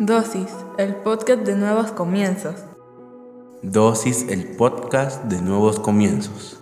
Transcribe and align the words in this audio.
Dosis, 0.00 0.50
el 0.76 0.96
podcast 0.96 1.42
de 1.42 1.54
nuevos 1.54 1.92
comienzos. 1.92 2.56
Dosis, 3.62 4.26
el 4.28 4.56
podcast 4.56 5.22
de 5.26 5.40
nuevos 5.40 5.78
comienzos. 5.78 6.60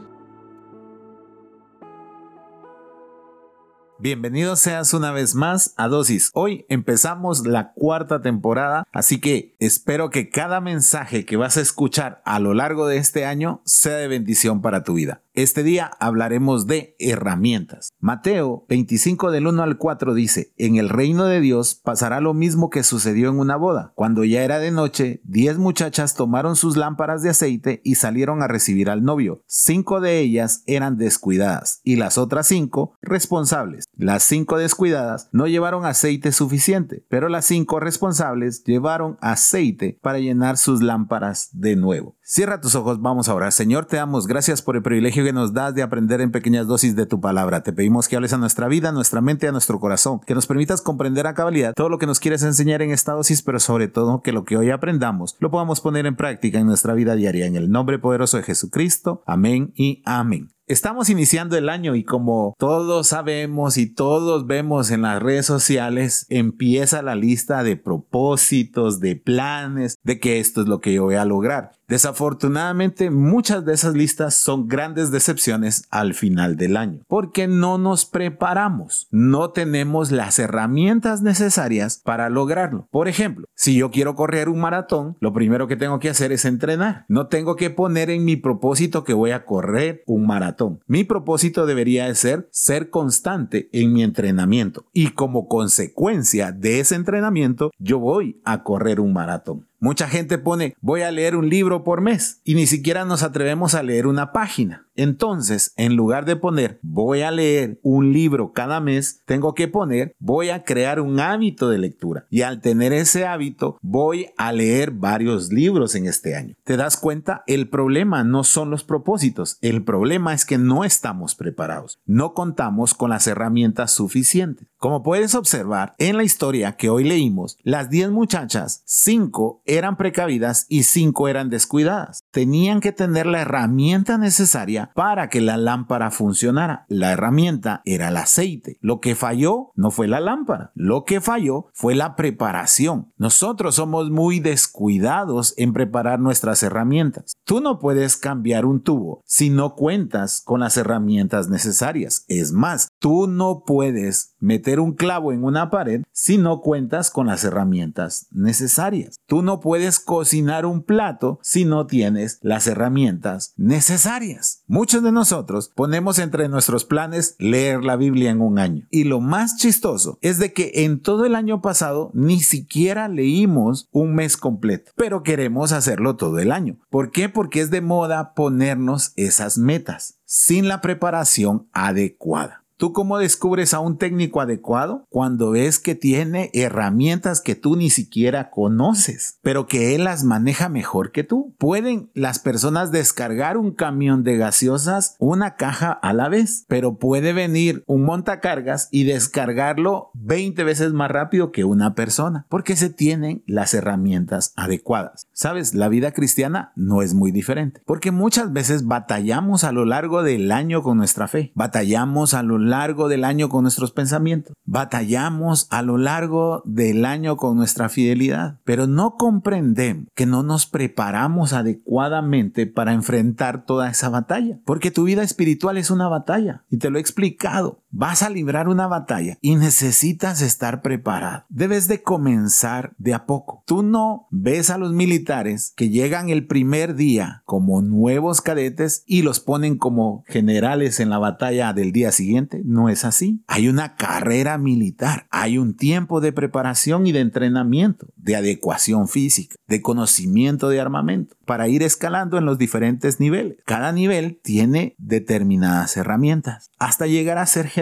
Bienvenidos 3.98 4.60
seas 4.60 4.92
una 4.92 5.12
vez 5.12 5.34
más 5.34 5.72
a 5.78 5.88
Dosis. 5.88 6.30
Hoy 6.34 6.66
empezamos 6.68 7.46
la 7.46 7.72
cuarta 7.72 8.20
temporada, 8.20 8.84
así 8.92 9.18
que 9.18 9.56
espero 9.60 10.10
que 10.10 10.28
cada 10.28 10.60
mensaje 10.60 11.24
que 11.24 11.38
vas 11.38 11.56
a 11.56 11.62
escuchar 11.62 12.20
a 12.26 12.38
lo 12.38 12.52
largo 12.52 12.86
de 12.86 12.98
este 12.98 13.24
año 13.24 13.62
sea 13.64 13.96
de 13.96 14.08
bendición 14.08 14.60
para 14.60 14.84
tu 14.84 14.92
vida. 14.92 15.21
Este 15.34 15.62
día 15.62 15.90
hablaremos 15.98 16.66
de 16.66 16.94
herramientas. 16.98 17.94
Mateo 17.98 18.66
25 18.68 19.30
del 19.30 19.46
1 19.46 19.62
al 19.62 19.78
4 19.78 20.12
dice, 20.12 20.52
en 20.58 20.76
el 20.76 20.90
reino 20.90 21.24
de 21.24 21.40
Dios 21.40 21.74
pasará 21.74 22.20
lo 22.20 22.34
mismo 22.34 22.68
que 22.68 22.82
sucedió 22.82 23.30
en 23.30 23.38
una 23.38 23.56
boda. 23.56 23.92
Cuando 23.94 24.24
ya 24.24 24.42
era 24.42 24.58
de 24.58 24.70
noche, 24.70 25.22
diez 25.24 25.56
muchachas 25.56 26.16
tomaron 26.16 26.54
sus 26.54 26.76
lámparas 26.76 27.22
de 27.22 27.30
aceite 27.30 27.80
y 27.82 27.94
salieron 27.94 28.42
a 28.42 28.46
recibir 28.46 28.90
al 28.90 29.04
novio. 29.04 29.42
Cinco 29.46 30.02
de 30.02 30.20
ellas 30.20 30.64
eran 30.66 30.98
descuidadas 30.98 31.80
y 31.82 31.96
las 31.96 32.18
otras 32.18 32.46
cinco 32.46 32.98
responsables. 33.00 33.86
Las 33.96 34.24
cinco 34.24 34.58
descuidadas 34.58 35.30
no 35.32 35.46
llevaron 35.46 35.86
aceite 35.86 36.32
suficiente, 36.32 37.06
pero 37.08 37.30
las 37.30 37.46
cinco 37.46 37.80
responsables 37.80 38.64
llevaron 38.64 39.16
aceite 39.22 39.98
para 40.02 40.18
llenar 40.18 40.58
sus 40.58 40.82
lámparas 40.82 41.48
de 41.52 41.76
nuevo. 41.76 42.18
Cierra 42.22 42.60
tus 42.60 42.74
ojos, 42.74 43.00
vamos 43.00 43.28
a 43.28 43.34
orar. 43.34 43.52
Señor, 43.52 43.86
te 43.86 43.96
damos 43.96 44.26
gracias 44.26 44.62
por 44.62 44.76
el 44.76 44.82
privilegio 44.82 45.21
que 45.24 45.32
nos 45.32 45.52
das 45.52 45.74
de 45.74 45.82
aprender 45.82 46.20
en 46.20 46.30
pequeñas 46.30 46.66
dosis 46.66 46.96
de 46.96 47.06
tu 47.06 47.20
palabra. 47.20 47.62
Te 47.62 47.72
pedimos 47.72 48.08
que 48.08 48.16
hables 48.16 48.32
a 48.32 48.38
nuestra 48.38 48.68
vida, 48.68 48.90
a 48.90 48.92
nuestra 48.92 49.20
mente, 49.20 49.48
a 49.48 49.52
nuestro 49.52 49.80
corazón, 49.80 50.20
que 50.26 50.34
nos 50.34 50.46
permitas 50.46 50.82
comprender 50.82 51.26
a 51.26 51.34
cabalidad 51.34 51.74
todo 51.74 51.88
lo 51.88 51.98
que 51.98 52.06
nos 52.06 52.20
quieres 52.20 52.42
enseñar 52.42 52.82
en 52.82 52.90
esta 52.90 53.12
dosis, 53.12 53.42
pero 53.42 53.60
sobre 53.60 53.88
todo 53.88 54.22
que 54.22 54.32
lo 54.32 54.44
que 54.44 54.56
hoy 54.56 54.70
aprendamos 54.70 55.36
lo 55.40 55.50
podamos 55.50 55.80
poner 55.80 56.06
en 56.06 56.16
práctica 56.16 56.58
en 56.58 56.66
nuestra 56.66 56.94
vida 56.94 57.14
diaria. 57.14 57.46
En 57.46 57.56
el 57.56 57.70
nombre 57.70 57.98
poderoso 57.98 58.36
de 58.36 58.42
Jesucristo. 58.42 59.22
Amén 59.26 59.72
y 59.76 60.02
amén. 60.04 60.50
Estamos 60.68 61.10
iniciando 61.10 61.58
el 61.58 61.68
año 61.68 61.96
y 61.96 62.04
como 62.04 62.54
todos 62.56 63.08
sabemos 63.08 63.76
y 63.76 63.92
todos 63.92 64.46
vemos 64.46 64.90
en 64.90 65.02
las 65.02 65.20
redes 65.20 65.44
sociales, 65.44 66.24
empieza 66.30 67.02
la 67.02 67.16
lista 67.16 67.64
de 67.64 67.76
propósitos, 67.76 69.00
de 69.00 69.16
planes, 69.16 69.96
de 70.02 70.20
que 70.20 70.38
esto 70.38 70.62
es 70.62 70.68
lo 70.68 70.80
que 70.80 70.94
yo 70.94 71.02
voy 71.02 71.16
a 71.16 71.24
lograr. 71.24 71.72
Desafortunadamente, 71.92 73.10
muchas 73.10 73.66
de 73.66 73.74
esas 73.74 73.92
listas 73.92 74.34
son 74.34 74.66
grandes 74.66 75.10
decepciones 75.10 75.86
al 75.90 76.14
final 76.14 76.56
del 76.56 76.78
año, 76.78 77.02
porque 77.06 77.46
no 77.46 77.76
nos 77.76 78.06
preparamos, 78.06 79.08
no 79.10 79.50
tenemos 79.50 80.10
las 80.10 80.38
herramientas 80.38 81.20
necesarias 81.20 82.00
para 82.02 82.30
lograrlo. 82.30 82.88
Por 82.90 83.08
ejemplo, 83.08 83.44
si 83.54 83.76
yo 83.76 83.90
quiero 83.90 84.14
correr 84.14 84.48
un 84.48 84.60
maratón, 84.60 85.18
lo 85.20 85.34
primero 85.34 85.68
que 85.68 85.76
tengo 85.76 85.98
que 85.98 86.08
hacer 86.08 86.32
es 86.32 86.46
entrenar. 86.46 87.04
No 87.08 87.26
tengo 87.26 87.56
que 87.56 87.68
poner 87.68 88.08
en 88.08 88.24
mi 88.24 88.36
propósito 88.36 89.04
que 89.04 89.12
voy 89.12 89.32
a 89.32 89.44
correr 89.44 90.02
un 90.06 90.26
maratón. 90.26 90.80
Mi 90.86 91.04
propósito 91.04 91.66
debería 91.66 92.14
ser 92.14 92.48
ser 92.50 92.88
constante 92.88 93.68
en 93.70 93.92
mi 93.92 94.02
entrenamiento 94.02 94.86
y 94.94 95.08
como 95.10 95.46
consecuencia 95.46 96.52
de 96.52 96.80
ese 96.80 96.94
entrenamiento, 96.94 97.70
yo 97.78 97.98
voy 97.98 98.40
a 98.46 98.62
correr 98.62 98.98
un 98.98 99.12
maratón. 99.12 99.66
Mucha 99.82 100.06
gente 100.06 100.38
pone, 100.38 100.76
voy 100.80 101.02
a 101.02 101.10
leer 101.10 101.34
un 101.34 101.48
libro 101.48 101.82
por 101.82 102.02
mes 102.02 102.40
y 102.44 102.54
ni 102.54 102.68
siquiera 102.68 103.04
nos 103.04 103.24
atrevemos 103.24 103.74
a 103.74 103.82
leer 103.82 104.06
una 104.06 104.30
página. 104.30 104.86
Entonces, 104.94 105.72
en 105.76 105.96
lugar 105.96 106.24
de 106.24 106.36
poner, 106.36 106.78
voy 106.82 107.22
a 107.22 107.30
leer 107.30 107.78
un 107.82 108.12
libro 108.12 108.52
cada 108.52 108.80
mes, 108.80 109.22
tengo 109.24 109.54
que 109.54 109.68
poner, 109.68 110.14
voy 110.18 110.50
a 110.50 110.64
crear 110.64 111.00
un 111.00 111.20
hábito 111.20 111.68
de 111.68 111.78
lectura. 111.78 112.26
Y 112.30 112.42
al 112.42 112.60
tener 112.60 112.92
ese 112.92 113.26
hábito, 113.26 113.78
voy 113.80 114.28
a 114.36 114.52
leer 114.52 114.90
varios 114.90 115.52
libros 115.52 115.94
en 115.94 116.06
este 116.06 116.36
año. 116.36 116.54
¿Te 116.64 116.76
das 116.76 116.96
cuenta? 116.96 117.42
El 117.46 117.68
problema 117.68 118.24
no 118.24 118.44
son 118.44 118.70
los 118.70 118.84
propósitos. 118.84 119.58
El 119.60 119.84
problema 119.84 120.34
es 120.34 120.44
que 120.44 120.58
no 120.58 120.84
estamos 120.84 121.34
preparados. 121.34 121.98
No 122.04 122.34
contamos 122.34 122.94
con 122.94 123.10
las 123.10 123.26
herramientas 123.26 123.92
suficientes. 123.92 124.68
Como 124.78 125.02
puedes 125.02 125.34
observar 125.34 125.94
en 125.98 126.16
la 126.16 126.24
historia 126.24 126.72
que 126.72 126.90
hoy 126.90 127.04
leímos, 127.04 127.56
las 127.62 127.88
10 127.88 128.10
muchachas, 128.10 128.82
5 128.84 129.62
eran 129.64 129.96
precavidas 129.96 130.66
y 130.68 130.82
5 130.82 131.28
eran 131.28 131.50
descuidadas. 131.50 132.24
Tenían 132.32 132.80
que 132.80 132.92
tener 132.92 133.26
la 133.26 133.42
herramienta 133.42 134.18
necesaria 134.18 134.81
para 134.94 135.28
que 135.28 135.40
la 135.40 135.56
lámpara 135.56 136.10
funcionara. 136.10 136.86
La 136.88 137.12
herramienta 137.12 137.82
era 137.84 138.08
el 138.08 138.16
aceite. 138.16 138.78
Lo 138.80 139.00
que 139.00 139.14
falló 139.14 139.72
no 139.74 139.90
fue 139.90 140.08
la 140.08 140.20
lámpara, 140.20 140.72
lo 140.74 141.04
que 141.04 141.20
falló 141.20 141.66
fue 141.72 141.94
la 141.94 142.16
preparación. 142.16 143.12
Nosotros 143.16 143.76
somos 143.76 144.10
muy 144.10 144.40
descuidados 144.40 145.54
en 145.56 145.72
preparar 145.72 146.20
nuestras 146.20 146.62
herramientas. 146.62 147.34
Tú 147.44 147.60
no 147.60 147.78
puedes 147.78 148.16
cambiar 148.16 148.64
un 148.66 148.82
tubo 148.82 149.22
si 149.24 149.50
no 149.50 149.74
cuentas 149.74 150.42
con 150.44 150.60
las 150.60 150.76
herramientas 150.76 151.48
necesarias. 151.48 152.24
Es 152.28 152.52
más, 152.52 152.88
tú 152.98 153.26
no 153.26 153.64
puedes 153.66 154.34
meter 154.38 154.80
un 154.80 154.92
clavo 154.92 155.32
en 155.32 155.44
una 155.44 155.70
pared 155.70 156.02
si 156.12 156.38
no 156.38 156.60
cuentas 156.60 157.10
con 157.10 157.26
las 157.26 157.44
herramientas 157.44 158.26
necesarias. 158.30 159.16
Tú 159.26 159.42
no 159.42 159.60
puedes 159.60 160.00
cocinar 160.00 160.66
un 160.66 160.82
plato 160.82 161.38
si 161.42 161.64
no 161.64 161.86
tienes 161.86 162.38
las 162.42 162.66
herramientas 162.66 163.52
necesarias. 163.56 164.62
Muchos 164.72 165.02
de 165.02 165.12
nosotros 165.12 165.70
ponemos 165.74 166.18
entre 166.18 166.48
nuestros 166.48 166.86
planes 166.86 167.36
leer 167.38 167.84
la 167.84 167.96
Biblia 167.96 168.30
en 168.30 168.40
un 168.40 168.58
año. 168.58 168.86
Y 168.90 169.04
lo 169.04 169.20
más 169.20 169.58
chistoso 169.58 170.16
es 170.22 170.38
de 170.38 170.54
que 170.54 170.72
en 170.76 171.02
todo 171.02 171.26
el 171.26 171.34
año 171.34 171.60
pasado 171.60 172.10
ni 172.14 172.40
siquiera 172.40 173.06
leímos 173.08 173.90
un 173.92 174.14
mes 174.14 174.38
completo, 174.38 174.92
pero 174.96 175.22
queremos 175.22 175.72
hacerlo 175.72 176.16
todo 176.16 176.38
el 176.38 176.50
año. 176.50 176.78
¿Por 176.88 177.10
qué? 177.10 177.28
Porque 177.28 177.60
es 177.60 177.70
de 177.70 177.82
moda 177.82 178.32
ponernos 178.32 179.12
esas 179.16 179.58
metas 179.58 180.20
sin 180.24 180.68
la 180.68 180.80
preparación 180.80 181.68
adecuada. 181.74 182.61
¿Tú 182.82 182.92
cómo 182.92 183.18
descubres 183.18 183.74
a 183.74 183.78
un 183.78 183.96
técnico 183.96 184.40
adecuado? 184.40 185.06
Cuando 185.08 185.52
ves 185.52 185.78
que 185.78 185.94
tiene 185.94 186.50
herramientas 186.52 187.40
que 187.40 187.54
tú 187.54 187.76
ni 187.76 187.90
siquiera 187.90 188.50
conoces, 188.50 189.38
pero 189.40 189.68
que 189.68 189.94
él 189.94 190.02
las 190.02 190.24
maneja 190.24 190.68
mejor 190.68 191.12
que 191.12 191.22
tú. 191.22 191.54
Pueden 191.58 192.10
las 192.14 192.40
personas 192.40 192.90
descargar 192.90 193.56
un 193.56 193.70
camión 193.70 194.24
de 194.24 194.36
gaseosas 194.36 195.14
una 195.20 195.54
caja 195.54 195.92
a 195.92 196.12
la 196.12 196.28
vez, 196.28 196.64
pero 196.66 196.96
puede 196.98 197.32
venir 197.32 197.84
un 197.86 198.02
montacargas 198.02 198.88
y 198.90 199.04
descargarlo 199.04 200.10
20 200.14 200.64
veces 200.64 200.92
más 200.92 201.12
rápido 201.12 201.52
que 201.52 201.62
una 201.62 201.94
persona, 201.94 202.46
porque 202.48 202.74
se 202.74 202.90
tienen 202.90 203.44
las 203.46 203.74
herramientas 203.74 204.52
adecuadas. 204.56 205.28
Sabes, 205.32 205.74
la 205.74 205.86
vida 205.86 206.10
cristiana 206.10 206.72
no 206.74 207.00
es 207.00 207.14
muy 207.14 207.30
diferente, 207.30 207.80
porque 207.86 208.10
muchas 208.10 208.52
veces 208.52 208.88
batallamos 208.88 209.62
a 209.62 209.70
lo 209.70 209.84
largo 209.84 210.24
del 210.24 210.50
año 210.50 210.82
con 210.82 210.98
nuestra 210.98 211.28
fe, 211.28 211.52
batallamos 211.54 212.34
a 212.34 212.42
lo 212.42 212.58
largo 212.58 212.71
largo 212.72 213.08
del 213.08 213.24
año 213.24 213.50
con 213.50 213.62
nuestros 213.62 213.92
pensamientos. 213.92 214.54
Batallamos 214.64 215.66
a 215.70 215.82
lo 215.82 215.98
largo 215.98 216.62
del 216.64 217.04
año 217.04 217.36
con 217.36 217.58
nuestra 217.58 217.90
fidelidad, 217.90 218.60
pero 218.64 218.86
no 218.86 219.16
comprendemos 219.16 220.06
que 220.14 220.24
no 220.24 220.42
nos 220.42 220.64
preparamos 220.64 221.52
adecuadamente 221.52 222.66
para 222.66 222.94
enfrentar 222.94 223.66
toda 223.66 223.90
esa 223.90 224.08
batalla, 224.08 224.58
porque 224.64 224.90
tu 224.90 225.04
vida 225.04 225.22
espiritual 225.22 225.76
es 225.76 225.90
una 225.90 226.08
batalla 226.08 226.64
y 226.70 226.78
te 226.78 226.88
lo 226.88 226.96
he 226.96 227.00
explicado. 227.02 227.81
Vas 227.94 228.22
a 228.22 228.30
librar 228.30 228.68
una 228.68 228.86
batalla 228.86 229.36
y 229.42 229.54
necesitas 229.54 230.40
estar 230.40 230.80
preparado. 230.80 231.44
Debes 231.50 231.88
de 231.88 232.02
comenzar 232.02 232.94
de 232.96 233.12
a 233.12 233.26
poco. 233.26 233.62
Tú 233.66 233.82
no 233.82 234.28
ves 234.30 234.70
a 234.70 234.78
los 234.78 234.94
militares 234.94 235.74
que 235.76 235.90
llegan 235.90 236.30
el 236.30 236.46
primer 236.46 236.94
día 236.94 237.42
como 237.44 237.82
nuevos 237.82 238.40
cadetes 238.40 239.04
y 239.06 239.20
los 239.20 239.40
ponen 239.40 239.76
como 239.76 240.24
generales 240.26 241.00
en 241.00 241.10
la 241.10 241.18
batalla 241.18 241.74
del 241.74 241.92
día 241.92 242.12
siguiente. 242.12 242.62
No 242.64 242.88
es 242.88 243.04
así. 243.04 243.44
Hay 243.46 243.68
una 243.68 243.94
carrera 243.96 244.56
militar. 244.56 245.26
Hay 245.30 245.58
un 245.58 245.76
tiempo 245.76 246.22
de 246.22 246.32
preparación 246.32 247.06
y 247.06 247.12
de 247.12 247.20
entrenamiento, 247.20 248.06
de 248.16 248.36
adecuación 248.36 249.06
física, 249.06 249.56
de 249.66 249.82
conocimiento 249.82 250.70
de 250.70 250.80
armamento 250.80 251.36
para 251.44 251.68
ir 251.68 251.82
escalando 251.82 252.38
en 252.38 252.46
los 252.46 252.56
diferentes 252.56 253.20
niveles. 253.20 253.58
Cada 253.66 253.92
nivel 253.92 254.40
tiene 254.42 254.94
determinadas 254.96 255.98
herramientas 255.98 256.70
hasta 256.78 257.06
llegar 257.06 257.36
a 257.36 257.44
ser 257.44 257.66
general. 257.66 257.81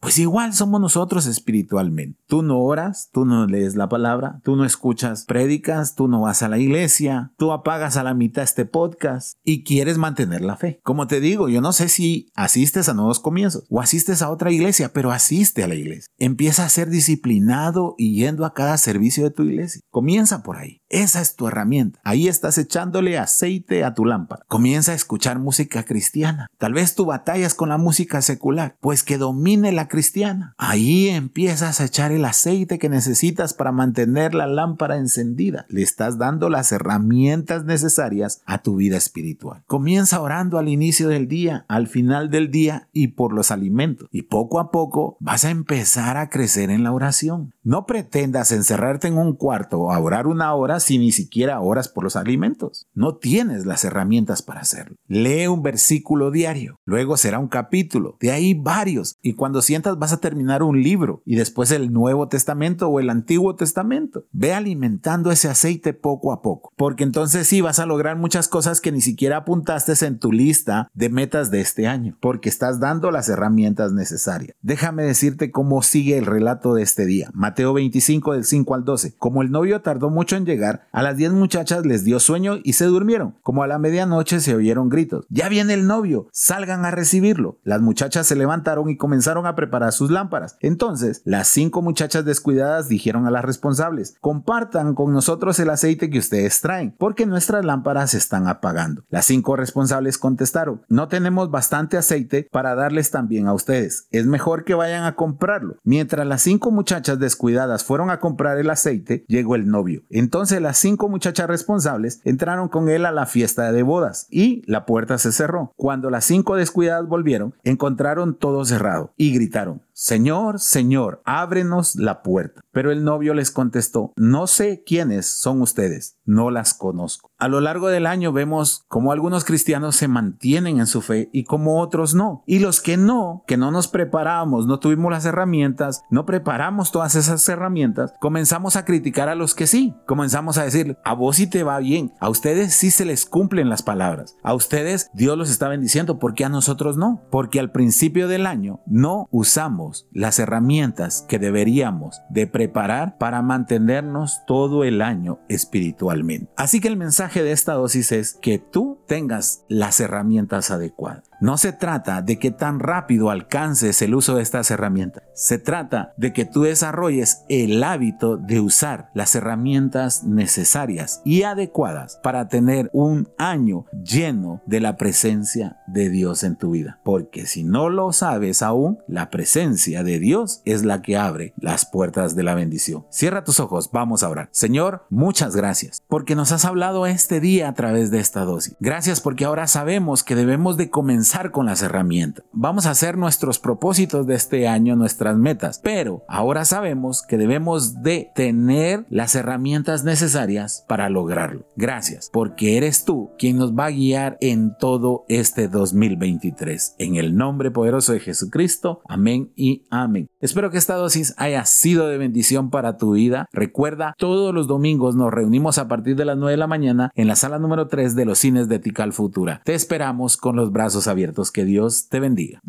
Pues 0.00 0.18
igual 0.18 0.54
somos 0.54 0.80
nosotros 0.80 1.26
espiritualmente. 1.26 2.18
Tú 2.26 2.42
no 2.42 2.58
oras, 2.58 3.10
tú 3.12 3.24
no 3.24 3.46
lees 3.46 3.76
la 3.76 3.88
palabra, 3.88 4.40
tú 4.44 4.56
no 4.56 4.64
escuchas 4.64 5.24
prédicas, 5.24 5.94
tú 5.94 6.08
no 6.08 6.22
vas 6.22 6.42
a 6.42 6.48
la 6.48 6.58
iglesia, 6.58 7.32
tú 7.36 7.52
apagas 7.52 7.96
a 7.96 8.02
la 8.02 8.14
mitad 8.14 8.44
este 8.44 8.64
podcast 8.64 9.38
y 9.44 9.64
quieres 9.64 9.98
mantener 9.98 10.42
la 10.42 10.56
fe. 10.56 10.80
Como 10.82 11.06
te 11.06 11.20
digo, 11.20 11.48
yo 11.48 11.60
no 11.60 11.72
sé 11.72 11.88
si 11.88 12.30
asistes 12.34 12.88
a 12.88 12.94
nuevos 12.94 13.20
comienzos 13.20 13.64
o 13.70 13.80
asistes 13.80 14.22
a 14.22 14.30
otra 14.30 14.50
iglesia, 14.50 14.92
pero 14.92 15.10
asiste 15.10 15.62
a 15.62 15.68
la 15.68 15.74
iglesia. 15.74 16.10
Empieza 16.18 16.64
a 16.64 16.68
ser 16.68 16.90
disciplinado 16.90 17.94
y 17.98 18.14
yendo 18.16 18.44
a 18.44 18.54
cada 18.54 18.78
servicio 18.78 19.24
de 19.24 19.30
tu 19.30 19.44
iglesia. 19.44 19.80
Comienza 19.90 20.42
por 20.42 20.56
ahí. 20.56 20.80
Esa 20.90 21.20
es 21.20 21.36
tu 21.36 21.46
herramienta. 21.46 22.00
Ahí 22.02 22.28
estás 22.28 22.56
echándole 22.56 23.18
aceite 23.18 23.84
a 23.84 23.92
tu 23.92 24.06
lámpara. 24.06 24.44
Comienza 24.48 24.92
a 24.92 24.94
escuchar 24.94 25.38
música 25.38 25.84
cristiana. 25.84 26.50
Tal 26.56 26.72
vez 26.72 26.94
tu 26.94 27.04
batalla 27.04 27.46
es 27.46 27.54
con 27.54 27.68
la 27.68 27.76
música 27.76 28.22
secular, 28.22 28.76
pues 28.80 29.02
que 29.02 29.18
domine 29.18 29.70
la 29.72 29.88
cristiana. 29.88 30.54
Ahí 30.56 31.08
empiezas 31.08 31.80
a 31.80 31.84
echar 31.84 32.10
el 32.10 32.24
aceite 32.24 32.78
que 32.78 32.88
necesitas 32.88 33.52
para 33.52 33.70
mantener 33.70 34.34
la 34.34 34.46
lámpara 34.46 34.96
encendida. 34.96 35.66
Le 35.68 35.82
estás 35.82 36.16
dando 36.16 36.48
las 36.48 36.72
herramientas 36.72 37.64
necesarias 37.64 38.40
a 38.46 38.62
tu 38.62 38.76
vida 38.76 38.96
espiritual. 38.96 39.62
Comienza 39.66 40.22
orando 40.22 40.58
al 40.58 40.70
inicio 40.70 41.08
del 41.08 41.28
día, 41.28 41.66
al 41.68 41.88
final 41.88 42.30
del 42.30 42.50
día 42.50 42.88
y 42.94 43.08
por 43.08 43.34
los 43.34 43.50
alimentos. 43.50 44.08
Y 44.10 44.22
poco 44.22 44.58
a 44.58 44.70
poco 44.70 45.18
vas 45.20 45.44
a 45.44 45.50
empezar 45.50 46.16
a 46.16 46.30
crecer 46.30 46.70
en 46.70 46.82
la 46.82 46.92
oración. 46.92 47.52
No 47.62 47.84
pretendas 47.84 48.52
encerrarte 48.52 49.08
en 49.08 49.18
un 49.18 49.34
cuarto 49.34 49.80
o 49.80 49.98
orar 49.98 50.26
una 50.26 50.54
hora 50.54 50.77
si 50.80 50.98
ni 50.98 51.10
siquiera 51.10 51.60
oras 51.60 51.88
por 51.88 52.04
los 52.04 52.14
alimentos. 52.14 52.86
No 52.94 53.16
tienes 53.16 53.66
las 53.66 53.84
herramientas 53.84 54.42
para 54.42 54.60
hacerlo. 54.60 54.96
Lee 55.08 55.46
un 55.46 55.62
versículo 55.62 56.30
diario, 56.30 56.78
luego 56.84 57.16
será 57.16 57.38
un 57.38 57.48
capítulo, 57.48 58.16
de 58.20 58.30
ahí 58.30 58.54
varios, 58.54 59.16
y 59.22 59.32
cuando 59.32 59.62
sientas 59.62 59.98
vas 59.98 60.12
a 60.12 60.20
terminar 60.20 60.62
un 60.62 60.82
libro 60.82 61.22
y 61.24 61.34
después 61.34 61.70
el 61.70 61.92
Nuevo 61.92 62.28
Testamento 62.28 62.88
o 62.88 63.00
el 63.00 63.10
Antiguo 63.10 63.56
Testamento. 63.56 64.26
Ve 64.32 64.52
alimentando 64.52 65.32
ese 65.32 65.48
aceite 65.48 65.92
poco 65.92 66.32
a 66.32 66.42
poco, 66.42 66.72
porque 66.76 67.04
entonces 67.04 67.48
sí 67.48 67.60
vas 67.60 67.78
a 67.78 67.86
lograr 67.86 68.16
muchas 68.16 68.48
cosas 68.48 68.80
que 68.80 68.92
ni 68.92 69.00
siquiera 69.00 69.38
apuntaste 69.38 69.88
en 70.06 70.18
tu 70.18 70.32
lista 70.32 70.90
de 70.92 71.08
metas 71.08 71.50
de 71.50 71.60
este 71.60 71.86
año, 71.86 72.16
porque 72.20 72.48
estás 72.48 72.78
dando 72.78 73.10
las 73.10 73.28
herramientas 73.28 73.92
necesarias. 73.92 74.54
Déjame 74.60 75.02
decirte 75.02 75.50
cómo 75.50 75.82
sigue 75.82 76.18
el 76.18 76.26
relato 76.26 76.74
de 76.74 76.82
este 76.82 77.06
día. 77.06 77.30
Mateo 77.32 77.72
25 77.72 78.34
del 78.34 78.44
5 78.44 78.74
al 78.74 78.84
12. 78.84 79.14
Como 79.16 79.42
el 79.42 79.50
novio 79.50 79.80
tardó 79.80 80.10
mucho 80.10 80.36
en 80.36 80.44
llegar, 80.44 80.67
a 80.92 81.02
las 81.02 81.16
10 81.16 81.32
muchachas 81.32 81.86
les 81.86 82.04
dio 82.04 82.20
sueño 82.20 82.58
y 82.62 82.74
se 82.74 82.84
durmieron. 82.84 83.34
Como 83.42 83.62
a 83.62 83.66
la 83.66 83.78
medianoche 83.78 84.40
se 84.40 84.54
oyeron 84.54 84.88
gritos. 84.88 85.26
Ya 85.30 85.48
viene 85.48 85.74
el 85.74 85.86
novio, 85.86 86.28
salgan 86.32 86.84
a 86.84 86.90
recibirlo. 86.90 87.58
Las 87.64 87.80
muchachas 87.80 88.26
se 88.26 88.36
levantaron 88.36 88.88
y 88.90 88.96
comenzaron 88.96 89.46
a 89.46 89.54
preparar 89.54 89.92
sus 89.92 90.10
lámparas. 90.10 90.56
Entonces, 90.60 91.22
las 91.24 91.48
cinco 91.48 91.82
muchachas 91.82 92.24
descuidadas 92.24 92.88
dijeron 92.88 93.26
a 93.26 93.30
las 93.30 93.44
responsables, 93.44 94.14
compartan 94.20 94.94
con 94.94 95.12
nosotros 95.12 95.58
el 95.58 95.70
aceite 95.70 96.10
que 96.10 96.18
ustedes 96.18 96.60
traen, 96.60 96.94
porque 96.98 97.26
nuestras 97.26 97.64
lámparas 97.64 98.10
se 98.10 98.18
están 98.18 98.46
apagando. 98.46 99.04
Las 99.08 99.24
cinco 99.24 99.56
responsables 99.56 100.18
contestaron, 100.18 100.82
no 100.88 101.08
tenemos 101.08 101.50
bastante 101.50 101.96
aceite 101.96 102.46
para 102.52 102.74
darles 102.74 103.10
también 103.10 103.46
a 103.46 103.54
ustedes. 103.54 104.06
Es 104.10 104.26
mejor 104.26 104.64
que 104.64 104.74
vayan 104.74 105.04
a 105.04 105.14
comprarlo. 105.14 105.76
Mientras 105.82 106.26
las 106.26 106.42
cinco 106.42 106.70
muchachas 106.70 107.18
descuidadas 107.18 107.38
cuidadas 107.38 107.82
fueron 107.82 108.10
a 108.10 108.20
comprar 108.20 108.58
el 108.58 108.68
aceite, 108.68 109.24
llegó 109.26 109.54
el 109.54 109.68
novio. 109.68 110.02
Entonces 110.10 110.57
las 110.60 110.78
cinco 110.78 111.08
muchachas 111.08 111.46
responsables 111.46 112.20
entraron 112.24 112.68
con 112.68 112.88
él 112.88 113.06
a 113.06 113.12
la 113.12 113.26
fiesta 113.26 113.72
de 113.72 113.82
bodas 113.82 114.26
y 114.30 114.62
la 114.66 114.86
puerta 114.86 115.18
se 115.18 115.32
cerró. 115.32 115.72
Cuando 115.76 116.10
las 116.10 116.24
cinco 116.24 116.56
descuidadas 116.56 117.06
volvieron, 117.08 117.54
encontraron 117.64 118.34
todo 118.34 118.64
cerrado 118.64 119.12
y 119.16 119.32
gritaron, 119.32 119.82
Señor, 120.00 120.60
Señor, 120.60 121.22
ábrenos 121.24 121.96
la 121.96 122.22
puerta. 122.22 122.60
Pero 122.70 122.92
el 122.92 123.02
novio 123.02 123.34
les 123.34 123.50
contestó, 123.50 124.12
no 124.14 124.46
sé 124.46 124.84
quiénes 124.86 125.26
son 125.26 125.60
ustedes, 125.60 126.18
no 126.24 126.52
las 126.52 126.72
conozco. 126.72 127.32
A 127.36 127.48
lo 127.48 127.60
largo 127.60 127.88
del 127.88 128.06
año 128.06 128.32
vemos 128.32 128.84
cómo 128.86 129.10
algunos 129.10 129.44
cristianos 129.44 129.96
se 129.96 130.06
mantienen 130.06 130.78
en 130.78 130.86
su 130.86 131.02
fe 131.02 131.30
y 131.32 131.42
como 131.42 131.80
otros 131.80 132.14
no. 132.14 132.44
Y 132.46 132.60
los 132.60 132.80
que 132.80 132.96
no, 132.96 133.42
que 133.48 133.56
no 133.56 133.72
nos 133.72 133.88
preparamos, 133.88 134.68
no 134.68 134.78
tuvimos 134.78 135.10
las 135.10 135.24
herramientas, 135.24 136.04
no 136.10 136.24
preparamos 136.26 136.92
todas 136.92 137.16
esas 137.16 137.48
herramientas, 137.48 138.12
comenzamos 138.20 138.76
a 138.76 138.84
criticar 138.84 139.28
a 139.28 139.34
los 139.34 139.56
que 139.56 139.66
sí. 139.66 139.96
Comenzamos 140.06 140.58
a 140.58 140.62
decir, 140.62 140.96
a 141.04 141.12
vos 141.14 141.34
sí 141.36 141.48
te 141.48 141.64
va 141.64 141.80
bien, 141.80 142.12
a 142.20 142.28
ustedes 142.28 142.72
sí 142.72 142.92
se 142.92 143.04
les 143.04 143.26
cumplen 143.26 143.68
las 143.68 143.82
palabras, 143.82 144.36
a 144.44 144.54
ustedes 144.54 145.10
Dios 145.12 145.36
los 145.36 145.50
está 145.50 145.66
bendiciendo, 145.66 146.20
porque 146.20 146.44
a 146.44 146.48
nosotros 146.48 146.96
no? 146.96 147.20
Porque 147.32 147.58
al 147.58 147.72
principio 147.72 148.28
del 148.28 148.46
año 148.46 148.78
no 148.86 149.26
usamos 149.32 149.87
las 150.12 150.38
herramientas 150.38 151.24
que 151.28 151.38
deberíamos 151.38 152.20
de 152.30 152.46
preparar 152.46 153.18
para 153.18 153.42
mantenernos 153.42 154.42
todo 154.46 154.84
el 154.84 155.02
año 155.02 155.40
espiritualmente. 155.48 156.50
Así 156.56 156.80
que 156.80 156.88
el 156.88 156.96
mensaje 156.96 157.42
de 157.42 157.52
esta 157.52 157.74
dosis 157.74 158.12
es 158.12 158.34
que 158.34 158.58
tú 158.58 159.00
tengas 159.06 159.64
las 159.68 160.00
herramientas 160.00 160.70
adecuadas. 160.70 161.24
No 161.40 161.56
se 161.56 161.72
trata 161.72 162.20
de 162.20 162.38
que 162.38 162.50
tan 162.50 162.80
rápido 162.80 163.30
alcances 163.30 164.02
el 164.02 164.14
uso 164.14 164.34
de 164.34 164.42
estas 164.42 164.72
herramientas. 164.72 165.22
Se 165.34 165.58
trata 165.58 166.12
de 166.16 166.32
que 166.32 166.44
tú 166.44 166.62
desarrolles 166.62 167.44
el 167.48 167.82
hábito 167.84 168.36
de 168.36 168.58
usar 168.58 169.10
las 169.14 169.36
herramientas 169.36 170.24
necesarias 170.24 171.22
y 171.24 171.44
adecuadas 171.44 172.18
para 172.24 172.48
tener 172.48 172.90
un 172.92 173.28
año 173.38 173.86
lleno 174.02 174.62
de 174.66 174.80
la 174.80 174.96
presencia 174.96 175.76
de 175.86 176.10
Dios 176.10 176.42
en 176.42 176.56
tu 176.56 176.72
vida. 176.72 176.98
Porque 177.04 177.46
si 177.46 177.62
no 177.62 177.88
lo 177.88 178.12
sabes 178.12 178.62
aún, 178.62 178.98
la 179.06 179.30
presencia 179.30 179.77
de 179.78 180.18
Dios 180.18 180.60
es 180.64 180.84
la 180.84 181.02
que 181.02 181.16
abre 181.16 181.54
las 181.56 181.86
puertas 181.86 182.34
de 182.34 182.42
la 182.42 182.54
bendición. 182.54 183.06
Cierra 183.10 183.44
tus 183.44 183.60
ojos, 183.60 183.90
vamos 183.92 184.22
a 184.22 184.28
orar. 184.28 184.48
Señor, 184.52 185.06
muchas 185.08 185.54
gracias 185.54 186.02
porque 186.08 186.34
nos 186.34 186.52
has 186.52 186.64
hablado 186.64 187.06
este 187.06 187.40
día 187.40 187.68
a 187.68 187.74
través 187.74 188.10
de 188.10 188.18
esta 188.18 188.44
dosis. 188.44 188.76
Gracias 188.80 189.20
porque 189.20 189.44
ahora 189.44 189.66
sabemos 189.66 190.24
que 190.24 190.34
debemos 190.34 190.76
de 190.76 190.90
comenzar 190.90 191.50
con 191.50 191.66
las 191.66 191.82
herramientas. 191.82 192.44
Vamos 192.52 192.86
a 192.86 192.90
hacer 192.90 193.16
nuestros 193.16 193.58
propósitos 193.58 194.26
de 194.26 194.34
este 194.34 194.68
año, 194.68 194.96
nuestras 194.96 195.36
metas, 195.36 195.80
pero 195.82 196.24
ahora 196.28 196.64
sabemos 196.64 197.22
que 197.22 197.38
debemos 197.38 198.02
de 198.02 198.30
tener 198.34 199.06
las 199.10 199.34
herramientas 199.34 200.04
necesarias 200.04 200.84
para 200.88 201.08
lograrlo. 201.08 201.66
Gracias, 201.76 202.30
porque 202.32 202.76
eres 202.76 203.04
tú 203.04 203.30
quien 203.38 203.58
nos 203.58 203.76
va 203.76 203.86
a 203.86 203.90
guiar 203.90 204.38
en 204.40 204.76
todo 204.78 205.24
este 205.28 205.68
2023. 205.68 206.96
En 206.98 207.16
el 207.16 207.36
nombre 207.36 207.70
poderoso 207.70 208.12
de 208.12 208.20
Jesucristo, 208.20 209.00
amén 209.08 209.52
amén. 209.90 210.28
Espero 210.40 210.70
que 210.70 210.78
esta 210.78 210.94
dosis 210.94 211.34
haya 211.36 211.64
sido 211.64 212.08
de 212.08 212.18
bendición 212.18 212.70
para 212.70 212.96
tu 212.96 213.12
vida. 213.12 213.46
Recuerda, 213.52 214.14
todos 214.18 214.54
los 214.54 214.66
domingos 214.66 215.16
nos 215.16 215.32
reunimos 215.32 215.78
a 215.78 215.88
partir 215.88 216.16
de 216.16 216.24
las 216.24 216.36
9 216.36 216.52
de 216.52 216.56
la 216.56 216.66
mañana 216.66 217.10
en 217.14 217.28
la 217.28 217.36
sala 217.36 217.58
número 217.58 217.88
3 217.88 218.14
de 218.14 218.24
los 218.24 218.38
cines 218.38 218.68
de 218.68 218.78
Tical 218.78 219.12
Futura. 219.12 219.62
Te 219.64 219.74
esperamos 219.74 220.36
con 220.36 220.56
los 220.56 220.72
brazos 220.72 221.08
abiertos. 221.08 221.52
Que 221.52 221.64
Dios 221.64 222.08
te 222.08 222.20
bendiga. 222.20 222.60